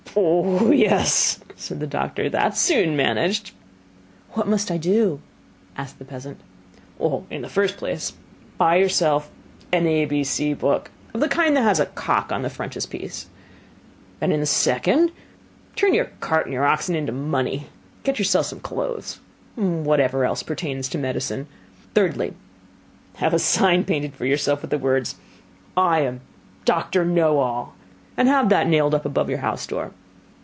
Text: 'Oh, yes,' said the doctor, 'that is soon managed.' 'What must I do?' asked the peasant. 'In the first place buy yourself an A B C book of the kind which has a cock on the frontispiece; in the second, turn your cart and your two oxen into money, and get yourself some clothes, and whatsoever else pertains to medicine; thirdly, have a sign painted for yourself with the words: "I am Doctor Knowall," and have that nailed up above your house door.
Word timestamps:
'Oh, 0.13 0.71
yes,' 0.71 1.39
said 1.55 1.79
the 1.79 1.87
doctor, 1.87 2.29
'that 2.29 2.51
is 2.53 2.59
soon 2.59 2.97
managed.' 2.97 3.53
'What 4.33 4.45
must 4.45 4.69
I 4.69 4.75
do?' 4.75 5.21
asked 5.77 5.99
the 5.99 6.03
peasant. 6.05 6.37
'In 6.99 7.41
the 7.41 7.47
first 7.47 7.77
place 7.77 8.11
buy 8.57 8.75
yourself 8.75 9.31
an 9.71 9.87
A 9.87 10.03
B 10.03 10.25
C 10.25 10.53
book 10.53 10.91
of 11.13 11.21
the 11.21 11.29
kind 11.29 11.55
which 11.55 11.63
has 11.63 11.79
a 11.79 11.85
cock 11.85 12.29
on 12.29 12.41
the 12.41 12.49
frontispiece; 12.49 13.27
in 14.19 14.37
the 14.37 14.45
second, 14.45 15.11
turn 15.77 15.93
your 15.93 16.09
cart 16.19 16.45
and 16.45 16.51
your 16.51 16.65
two 16.65 16.71
oxen 16.71 16.93
into 16.95 17.13
money, 17.13 17.57
and 17.95 18.03
get 18.03 18.19
yourself 18.19 18.47
some 18.47 18.59
clothes, 18.59 19.21
and 19.55 19.85
whatsoever 19.85 20.25
else 20.25 20.43
pertains 20.43 20.89
to 20.89 20.97
medicine; 20.97 21.47
thirdly, 21.93 22.33
have 23.15 23.33
a 23.33 23.39
sign 23.39 23.85
painted 23.85 24.13
for 24.13 24.25
yourself 24.25 24.61
with 24.61 24.71
the 24.71 24.77
words: 24.77 25.15
"I 25.77 26.01
am 26.01 26.19
Doctor 26.65 27.05
Knowall," 27.05 27.75
and 28.17 28.27
have 28.27 28.49
that 28.49 28.67
nailed 28.67 28.93
up 28.93 29.05
above 29.05 29.29
your 29.29 29.39
house 29.39 29.65
door. 29.65 29.93